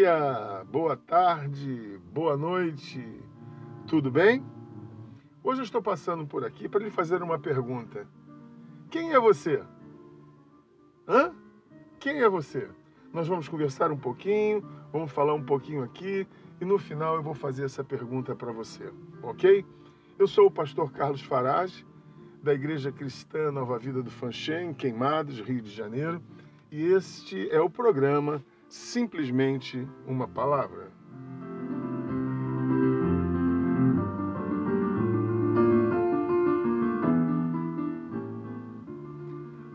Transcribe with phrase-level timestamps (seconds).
[0.00, 3.06] dia, boa tarde, boa noite,
[3.86, 4.42] tudo bem?
[5.44, 8.08] Hoje eu estou passando por aqui para lhe fazer uma pergunta.
[8.90, 9.62] Quem é você?
[11.06, 11.34] Hã?
[11.98, 12.66] Quem é você?
[13.12, 16.26] Nós vamos conversar um pouquinho, vamos falar um pouquinho aqui
[16.58, 18.90] e no final eu vou fazer essa pergunta para você,
[19.22, 19.66] ok?
[20.18, 21.84] Eu sou o pastor Carlos Farage,
[22.42, 26.22] da Igreja Cristã Nova Vida do Fanchen, Queimados, Rio de Janeiro,
[26.72, 30.92] e este é o programa Simplesmente uma Palavra.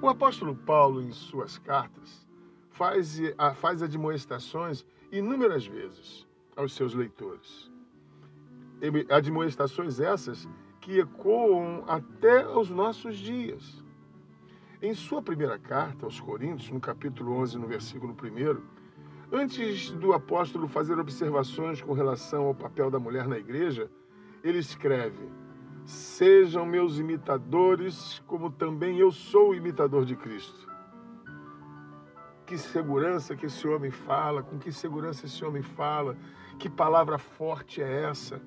[0.01, 2.25] O apóstolo Paulo, em suas cartas,
[2.69, 3.19] faz,
[3.57, 7.69] faz admoestações inúmeras vezes aos seus leitores.
[9.09, 10.47] Admoestações essas
[10.79, 13.83] que ecoam até os nossos dias.
[14.81, 18.84] Em sua primeira carta aos Coríntios, no capítulo 11, no versículo 1,
[19.35, 23.91] antes do apóstolo fazer observações com relação ao papel da mulher na igreja,
[24.43, 25.29] ele escreve:
[25.85, 30.73] Sejam meus imitadores, como também eu sou imitador de Cristo.
[32.45, 36.15] Que segurança que esse homem fala, com que segurança esse homem fala,
[36.57, 38.41] que palavra forte é essa?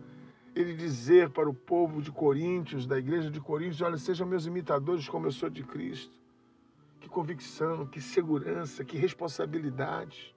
[0.55, 5.09] Ele dizer para o povo de Coríntios, da igreja de Coríntios: Olha, sejam meus imitadores,
[5.09, 6.19] como eu sou de Cristo.
[6.99, 10.35] Que convicção, que segurança, que responsabilidade.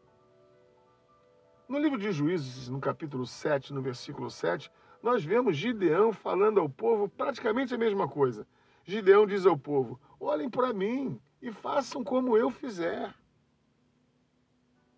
[1.72, 4.70] No livro de Juízes, no capítulo 7, no versículo 7,
[5.02, 8.46] nós vemos Gideão falando ao povo praticamente a mesma coisa.
[8.84, 13.16] Gideão diz ao povo: Olhem para mim e façam como eu fizer.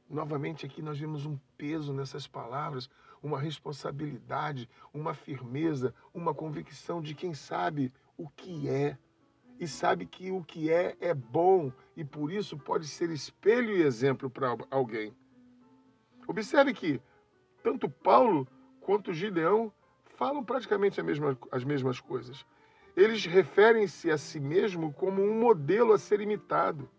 [0.10, 2.90] Novamente aqui nós vemos um peso nessas palavras,
[3.22, 8.98] uma responsabilidade, uma firmeza, uma convicção de quem sabe o que é
[9.60, 13.84] e sabe que o que é é bom e por isso pode ser espelho e
[13.84, 15.16] exemplo para alguém.
[16.28, 17.02] Observe que
[17.62, 18.48] tanto Paulo
[18.82, 19.72] quanto Gideão
[20.16, 22.46] falam praticamente mesma, as mesmas coisas.
[22.96, 26.90] Eles referem-se a si mesmo como um modelo a ser imitado,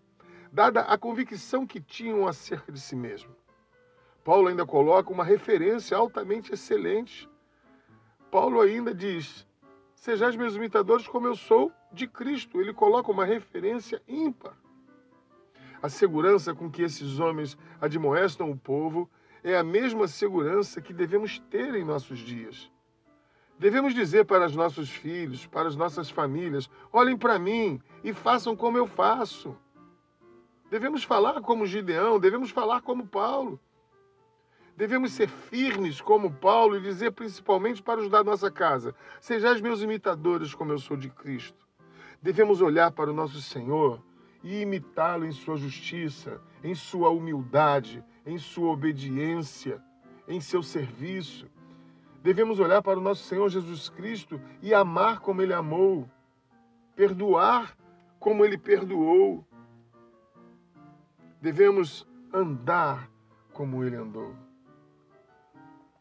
[0.53, 3.35] dada a convicção que tinham acerca de si mesmo.
[4.25, 7.29] Paulo ainda coloca uma referência altamente excelente.
[8.31, 9.47] Paulo ainda diz:
[9.95, 12.61] Sejais meus imitadores como eu sou de Cristo.
[12.61, 14.57] Ele coloca uma referência ímpar.
[15.85, 19.07] A segurança com que esses homens admoestam o povo
[19.43, 22.73] é a mesma segurança que devemos ter em nossos dias.
[23.59, 28.57] Devemos dizer para os nossos filhos, para as nossas famílias: olhem para mim e façam
[28.57, 29.55] como eu faço.
[30.71, 33.61] Devemos falar como Gideão, devemos falar como Paulo.
[34.75, 39.83] Devemos ser firmes como Paulo e dizer principalmente para os da nossa casa: Sejais meus
[39.83, 41.69] imitadores, como eu sou de Cristo.
[42.23, 44.01] Devemos olhar para o nosso Senhor
[44.45, 49.83] e imitá-lo em sua justiça, em sua humildade, em sua obediência,
[50.29, 51.49] em seu serviço.
[52.23, 56.09] Devemos olhar para o nosso Senhor Jesus Cristo e amar como ele amou,
[56.95, 57.75] perdoar
[58.21, 59.45] como ele perdoou.
[61.41, 63.11] Devemos andar
[63.53, 64.35] como ele andou.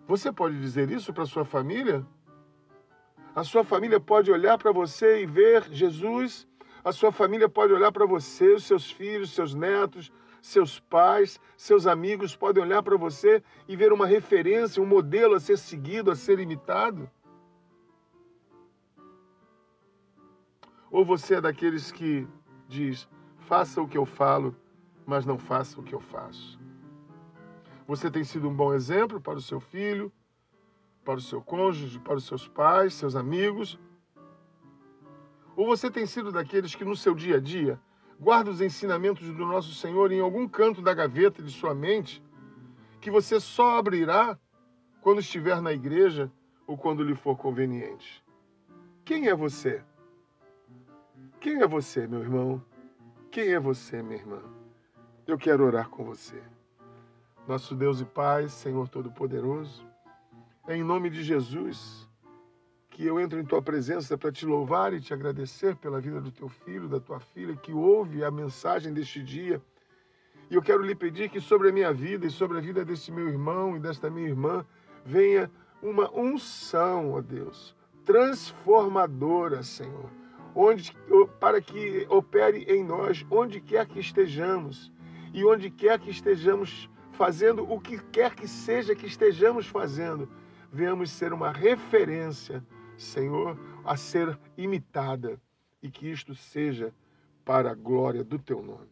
[0.06, 2.06] Você pode dizer isso para sua família?
[3.36, 6.48] A sua família pode olhar para você e ver Jesus.
[6.84, 10.12] A sua família pode olhar para você, os seus filhos, seus netos,
[10.42, 15.40] seus pais, seus amigos podem olhar para você e ver uma referência, um modelo a
[15.40, 17.10] ser seguido, a ser imitado?
[20.92, 22.28] Ou você é daqueles que
[22.68, 23.08] diz:
[23.40, 24.54] faça o que eu falo,
[25.06, 26.60] mas não faça o que eu faço?
[27.88, 30.12] Você tem sido um bom exemplo para o seu filho,
[31.06, 33.80] para o seu cônjuge, para os seus pais, seus amigos?
[35.56, 37.80] Ou você tem sido daqueles que no seu dia a dia
[38.19, 42.24] guarda os ensinamentos do nosso Senhor em algum canto da gaveta de sua mente,
[43.00, 44.40] que você só abrirá
[45.02, 46.31] quando estiver na igreja
[46.66, 48.24] ou quando lhe for conveniente?
[49.06, 49.83] Quem é você?
[51.39, 52.63] Quem é você, meu irmão?
[53.30, 54.42] Quem é você, minha irmã?
[55.28, 56.42] Eu quero orar com você.
[57.48, 59.86] Nosso Deus e Pai, Senhor Todo-Poderoso,
[60.69, 62.07] em nome de Jesus
[62.94, 66.31] que eu entro em tua presença para te louvar e te agradecer pela vida do
[66.31, 69.60] teu filho, da tua filha, que ouve a mensagem deste dia.
[70.50, 73.12] E eu quero lhe pedir que sobre a minha vida e sobre a vida deste
[73.12, 74.63] meu irmão e desta minha irmã
[75.04, 75.50] venha
[75.81, 77.75] uma unção, ó Deus,
[78.06, 80.10] transformadora, Senhor,
[80.54, 80.95] onde
[81.40, 84.92] para que opere em nós onde quer que estejamos
[85.34, 90.30] e onde quer que estejamos fazendo o que quer que seja que estejamos fazendo,
[90.72, 92.63] venhamos ser uma referência,
[93.04, 95.40] Senhor, a ser imitada
[95.82, 96.94] e que isto seja
[97.46, 98.90] para a glória do teu nome.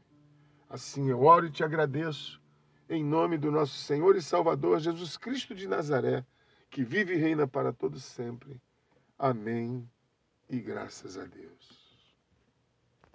[0.70, 2.42] Assim eu oro e te agradeço,
[2.90, 6.26] em nome do nosso Senhor e Salvador Jesus Cristo de Nazaré,
[6.70, 8.62] que vive e reina para todos sempre.
[9.18, 9.90] Amém
[10.50, 11.81] e graças a Deus.